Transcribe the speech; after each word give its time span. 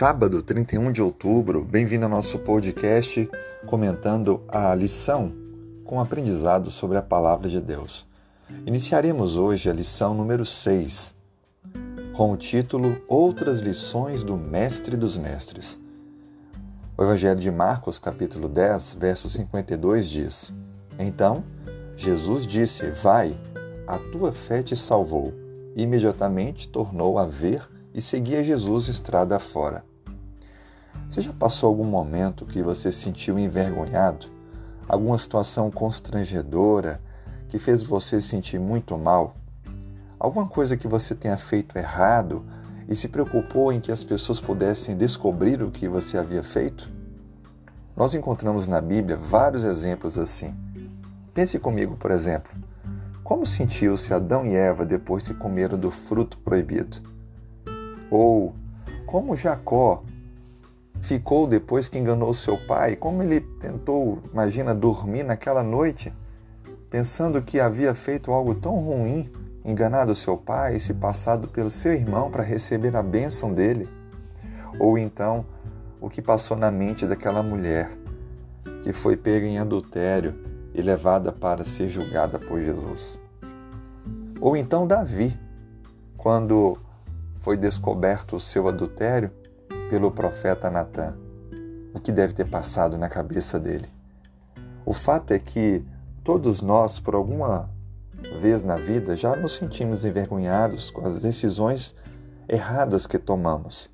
Sábado, 0.00 0.42
31 0.42 0.92
de 0.92 1.02
outubro, 1.02 1.62
bem-vindo 1.62 2.06
ao 2.06 2.10
nosso 2.10 2.38
podcast 2.38 3.30
comentando 3.66 4.42
a 4.48 4.74
lição 4.74 5.30
com 5.84 6.00
aprendizado 6.00 6.70
sobre 6.70 6.96
a 6.96 7.02
palavra 7.02 7.50
de 7.50 7.60
Deus. 7.60 8.06
Iniciaremos 8.64 9.36
hoje 9.36 9.68
a 9.68 9.74
lição 9.74 10.14
número 10.14 10.42
6, 10.42 11.14
com 12.16 12.32
o 12.32 12.36
título 12.38 12.96
Outras 13.06 13.58
lições 13.58 14.24
do 14.24 14.38
Mestre 14.38 14.96
dos 14.96 15.18
Mestres. 15.18 15.78
O 16.96 17.02
Evangelho 17.02 17.38
de 17.38 17.50
Marcos, 17.50 17.98
capítulo 17.98 18.48
10, 18.48 18.94
verso 18.94 19.28
52 19.28 20.08
diz: 20.08 20.50
Então, 20.98 21.44
Jesus 21.94 22.46
disse: 22.46 22.86
Vai, 22.86 23.38
a 23.86 23.98
tua 23.98 24.32
fé 24.32 24.62
te 24.62 24.74
salvou. 24.74 25.34
E 25.76 25.82
imediatamente 25.82 26.70
tornou 26.70 27.18
a 27.18 27.26
ver 27.26 27.68
e 27.92 28.00
seguia 28.00 28.42
Jesus 28.42 28.88
estrada 28.88 29.38
fora. 29.38 29.89
Você 31.10 31.22
já 31.22 31.32
passou 31.32 31.68
algum 31.68 31.84
momento 31.84 32.46
que 32.46 32.62
você 32.62 32.92
se 32.92 33.00
sentiu 33.00 33.36
envergonhado? 33.36 34.28
Alguma 34.88 35.18
situação 35.18 35.68
constrangedora 35.68 37.00
que 37.48 37.58
fez 37.58 37.82
você 37.82 38.22
sentir 38.22 38.60
muito 38.60 38.96
mal? 38.96 39.34
Alguma 40.20 40.46
coisa 40.46 40.76
que 40.76 40.86
você 40.86 41.12
tenha 41.12 41.36
feito 41.36 41.76
errado 41.76 42.44
e 42.88 42.94
se 42.94 43.08
preocupou 43.08 43.72
em 43.72 43.80
que 43.80 43.90
as 43.90 44.04
pessoas 44.04 44.38
pudessem 44.38 44.96
descobrir 44.96 45.60
o 45.62 45.70
que 45.72 45.88
você 45.88 46.16
havia 46.16 46.44
feito? 46.44 46.88
Nós 47.96 48.14
encontramos 48.14 48.68
na 48.68 48.80
Bíblia 48.80 49.16
vários 49.16 49.64
exemplos 49.64 50.16
assim. 50.16 50.54
Pense 51.34 51.58
comigo, 51.58 51.96
por 51.96 52.12
exemplo. 52.12 52.52
Como 53.24 53.44
sentiu-se 53.44 54.14
Adão 54.14 54.46
e 54.46 54.54
Eva 54.54 54.86
depois 54.86 55.26
que 55.26 55.34
comeram 55.34 55.76
do 55.76 55.90
fruto 55.90 56.38
proibido? 56.38 56.98
Ou 58.08 58.54
como 59.06 59.36
Jacó 59.36 60.04
ficou 61.00 61.46
depois 61.46 61.88
que 61.88 61.98
enganou 61.98 62.32
seu 62.34 62.56
pai? 62.66 62.96
Como 62.96 63.22
ele 63.22 63.40
tentou, 63.40 64.22
imagina, 64.32 64.74
dormir 64.74 65.22
naquela 65.22 65.62
noite, 65.62 66.12
pensando 66.90 67.42
que 67.42 67.60
havia 67.60 67.94
feito 67.94 68.30
algo 68.32 68.54
tão 68.54 68.76
ruim, 68.76 69.30
enganado 69.64 70.14
seu 70.14 70.36
pai 70.36 70.76
e 70.76 70.80
se 70.80 70.94
passado 70.94 71.48
pelo 71.48 71.70
seu 71.70 71.92
irmão 71.92 72.30
para 72.30 72.42
receber 72.42 72.94
a 72.96 73.02
bênção 73.02 73.52
dele? 73.52 73.88
Ou 74.78 74.96
então, 74.96 75.44
o 76.00 76.08
que 76.08 76.22
passou 76.22 76.56
na 76.56 76.70
mente 76.70 77.06
daquela 77.06 77.42
mulher 77.42 77.90
que 78.82 78.92
foi 78.92 79.16
pega 79.16 79.46
em 79.46 79.58
adultério 79.58 80.34
e 80.74 80.80
levada 80.80 81.30
para 81.32 81.64
ser 81.64 81.90
julgada 81.90 82.38
por 82.38 82.60
Jesus? 82.60 83.20
Ou 84.40 84.56
então 84.56 84.86
Davi, 84.86 85.38
quando 86.16 86.78
foi 87.38 87.56
descoberto 87.56 88.36
o 88.36 88.40
seu 88.40 88.68
adultério 88.68 89.30
pelo 89.90 90.12
profeta 90.12 90.70
Natã. 90.70 91.14
O 91.92 91.98
que 91.98 92.12
deve 92.12 92.32
ter 92.32 92.46
passado 92.48 92.96
na 92.96 93.08
cabeça 93.08 93.58
dele? 93.58 93.88
O 94.86 94.94
fato 94.94 95.32
é 95.32 95.38
que 95.40 95.84
todos 96.22 96.62
nós, 96.62 97.00
por 97.00 97.16
alguma 97.16 97.68
vez 98.38 98.62
na 98.62 98.76
vida, 98.76 99.16
já 99.16 99.34
nos 99.34 99.56
sentimos 99.56 100.04
envergonhados 100.04 100.92
com 100.92 101.04
as 101.04 101.20
decisões 101.20 101.96
erradas 102.48 103.04
que 103.04 103.18
tomamos. 103.18 103.90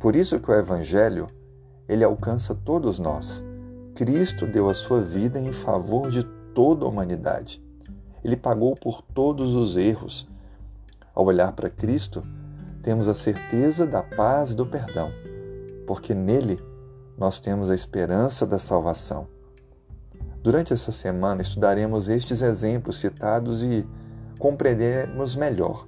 Por 0.00 0.16
isso 0.16 0.40
que 0.40 0.50
o 0.50 0.54
evangelho, 0.54 1.28
ele 1.88 2.02
alcança 2.02 2.52
todos 2.52 2.98
nós. 2.98 3.44
Cristo 3.94 4.44
deu 4.44 4.68
a 4.68 4.74
sua 4.74 5.02
vida 5.02 5.38
em 5.38 5.52
favor 5.52 6.10
de 6.10 6.24
toda 6.52 6.84
a 6.84 6.88
humanidade. 6.88 7.62
Ele 8.24 8.36
pagou 8.36 8.74
por 8.74 9.02
todos 9.02 9.54
os 9.54 9.76
erros. 9.76 10.28
Ao 11.14 11.24
olhar 11.24 11.52
para 11.52 11.70
Cristo, 11.70 12.24
temos 12.82 13.06
a 13.08 13.14
certeza 13.14 13.86
da 13.86 14.02
paz 14.02 14.50
e 14.50 14.54
do 14.54 14.66
perdão, 14.66 15.12
porque 15.86 16.14
nele 16.14 16.60
nós 17.16 17.38
temos 17.38 17.70
a 17.70 17.74
esperança 17.74 18.44
da 18.46 18.58
salvação. 18.58 19.28
Durante 20.42 20.72
essa 20.72 20.90
semana 20.90 21.40
estudaremos 21.40 22.08
estes 22.08 22.42
exemplos 22.42 22.98
citados 22.98 23.62
e 23.62 23.86
compreenderemos 24.38 25.36
melhor 25.36 25.86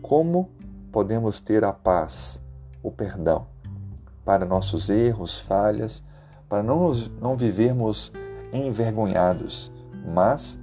como 0.00 0.48
podemos 0.92 1.40
ter 1.40 1.64
a 1.64 1.72
paz, 1.72 2.40
o 2.82 2.92
perdão, 2.92 3.46
para 4.24 4.44
nossos 4.44 4.88
erros, 4.88 5.40
falhas, 5.40 6.04
para 6.48 6.62
não, 6.62 6.92
não 7.20 7.36
vivermos 7.36 8.12
envergonhados, 8.52 9.72
mas 10.06 10.58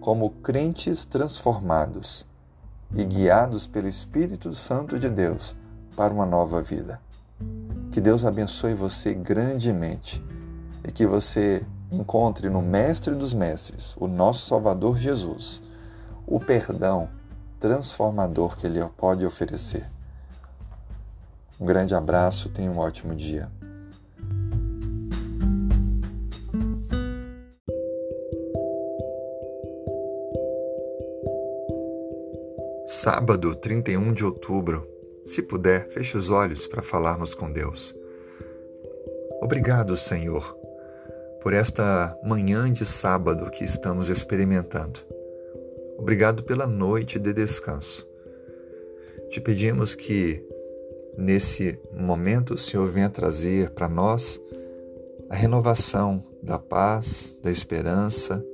como 0.00 0.30
crentes 0.30 1.04
transformados 1.06 2.26
e 2.94 3.04
guiados 3.04 3.66
pelo 3.66 3.88
Espírito 3.88 4.54
Santo 4.54 4.98
de 4.98 5.08
Deus 5.08 5.54
para 5.96 6.12
uma 6.12 6.26
nova 6.26 6.62
vida. 6.62 7.00
Que 7.90 8.00
Deus 8.00 8.24
abençoe 8.24 8.74
você 8.74 9.14
grandemente 9.14 10.22
e 10.84 10.92
que 10.92 11.06
você 11.06 11.64
encontre 11.90 12.50
no 12.50 12.62
Mestre 12.62 13.14
dos 13.14 13.32
Mestres, 13.32 13.94
o 13.96 14.06
nosso 14.06 14.46
Salvador 14.46 14.98
Jesus, 14.98 15.62
o 16.26 16.38
perdão 16.40 17.08
transformador 17.58 18.56
que 18.56 18.66
Ele 18.66 18.84
pode 18.96 19.24
oferecer. 19.24 19.86
Um 21.58 21.64
grande 21.64 21.94
abraço, 21.94 22.50
tenha 22.50 22.70
um 22.70 22.78
ótimo 22.78 23.14
dia. 23.14 23.48
Sábado, 33.06 33.54
31 33.54 34.12
de 34.12 34.24
outubro. 34.24 34.84
Se 35.24 35.40
puder, 35.40 35.88
feche 35.90 36.16
os 36.16 36.28
olhos 36.28 36.66
para 36.66 36.82
falarmos 36.82 37.36
com 37.36 37.52
Deus. 37.52 37.94
Obrigado, 39.40 39.96
Senhor, 39.96 40.52
por 41.40 41.52
esta 41.52 42.18
manhã 42.24 42.68
de 42.68 42.84
sábado 42.84 43.48
que 43.48 43.62
estamos 43.62 44.08
experimentando. 44.08 44.98
Obrigado 45.96 46.42
pela 46.42 46.66
noite 46.66 47.20
de 47.20 47.32
descanso. 47.32 48.04
Te 49.30 49.40
pedimos 49.40 49.94
que, 49.94 50.44
nesse 51.16 51.78
momento, 51.92 52.54
o 52.54 52.58
Senhor 52.58 52.88
venha 52.88 53.08
trazer 53.08 53.70
para 53.70 53.88
nós 53.88 54.42
a 55.30 55.36
renovação 55.36 56.24
da 56.42 56.58
paz, 56.58 57.36
da 57.40 57.52
esperança, 57.52 58.44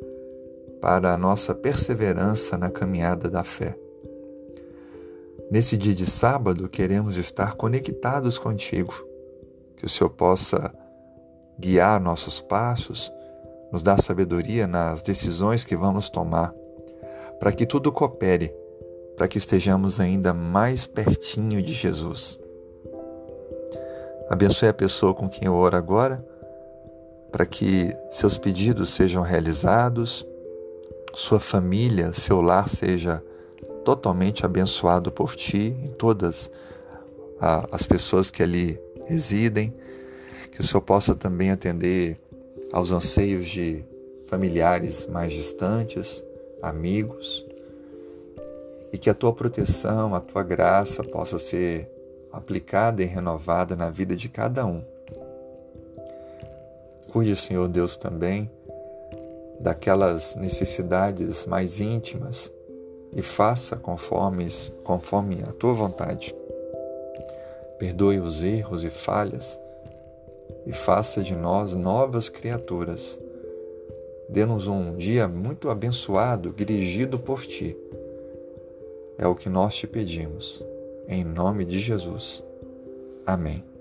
para 0.78 1.14
a 1.14 1.16
nossa 1.16 1.54
perseverança 1.54 2.58
na 2.58 2.68
caminhada 2.68 3.30
da 3.30 3.42
fé. 3.42 3.78
Nesse 5.52 5.76
dia 5.76 5.94
de 5.94 6.06
sábado, 6.06 6.66
queremos 6.66 7.18
estar 7.18 7.56
conectados 7.56 8.38
contigo. 8.38 8.94
Que 9.76 9.84
o 9.84 9.88
Senhor 9.88 10.08
possa 10.08 10.72
guiar 11.60 12.00
nossos 12.00 12.40
passos, 12.40 13.12
nos 13.70 13.82
dar 13.82 14.00
sabedoria 14.00 14.66
nas 14.66 15.02
decisões 15.02 15.62
que 15.62 15.76
vamos 15.76 16.08
tomar, 16.08 16.54
para 17.38 17.52
que 17.52 17.66
tudo 17.66 17.92
coopere, 17.92 18.50
para 19.14 19.28
que 19.28 19.36
estejamos 19.36 20.00
ainda 20.00 20.32
mais 20.32 20.86
pertinho 20.86 21.60
de 21.60 21.74
Jesus. 21.74 22.40
Abençoe 24.30 24.70
a 24.70 24.72
pessoa 24.74 25.12
com 25.12 25.28
quem 25.28 25.48
eu 25.48 25.54
oro 25.54 25.76
agora, 25.76 26.26
para 27.30 27.44
que 27.44 27.94
seus 28.08 28.38
pedidos 28.38 28.88
sejam 28.88 29.22
realizados, 29.22 30.26
sua 31.12 31.38
família, 31.38 32.14
seu 32.14 32.40
lar 32.40 32.70
seja 32.70 33.22
totalmente 33.84 34.44
abençoado 34.44 35.10
por 35.10 35.34
ti 35.34 35.76
e 35.84 35.88
todas 35.88 36.50
as 37.40 37.86
pessoas 37.86 38.30
que 38.30 38.42
ali 38.42 38.80
residem, 39.06 39.74
que 40.52 40.60
o 40.60 40.64
Senhor 40.64 40.80
possa 40.80 41.14
também 41.14 41.50
atender 41.50 42.20
aos 42.72 42.92
anseios 42.92 43.46
de 43.46 43.84
familiares 44.26 45.06
mais 45.06 45.32
distantes, 45.32 46.24
amigos, 46.62 47.44
e 48.92 48.98
que 48.98 49.10
a 49.10 49.14
tua 49.14 49.32
proteção, 49.32 50.14
a 50.14 50.20
tua 50.20 50.42
graça 50.42 51.02
possa 51.02 51.38
ser 51.38 51.90
aplicada 52.30 53.02
e 53.02 53.06
renovada 53.06 53.74
na 53.74 53.90
vida 53.90 54.14
de 54.14 54.28
cada 54.28 54.64
um. 54.64 54.84
Cuide, 57.10 57.34
Senhor 57.36 57.68
Deus, 57.68 57.96
também 57.96 58.50
daquelas 59.60 60.34
necessidades 60.36 61.44
mais 61.44 61.80
íntimas 61.80 62.52
e 63.12 63.22
faça 63.22 63.76
conforme, 63.76 64.48
conforme 64.82 65.42
a 65.42 65.52
tua 65.52 65.72
vontade. 65.72 66.34
Perdoe 67.78 68.20
os 68.20 68.42
erros 68.42 68.82
e 68.84 68.90
falhas 68.90 69.58
e 70.66 70.72
faça 70.72 71.22
de 71.22 71.34
nós 71.34 71.74
novas 71.74 72.28
criaturas. 72.28 73.20
Dê-nos 74.28 74.66
um 74.66 74.96
dia 74.96 75.28
muito 75.28 75.68
abençoado, 75.68 76.52
dirigido 76.52 77.18
por 77.18 77.42
ti. 77.44 77.76
É 79.18 79.26
o 79.26 79.34
que 79.34 79.48
nós 79.48 79.74
te 79.74 79.86
pedimos. 79.86 80.64
Em 81.06 81.24
nome 81.24 81.64
de 81.64 81.78
Jesus. 81.78 82.42
Amém. 83.26 83.71